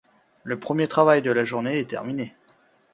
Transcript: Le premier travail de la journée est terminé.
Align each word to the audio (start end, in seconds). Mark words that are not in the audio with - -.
Le 0.43 0.59
premier 0.59 0.87
travail 0.87 1.21
de 1.21 1.29
la 1.29 1.45
journée 1.45 1.77
est 1.77 1.89
terminé. 1.91 2.35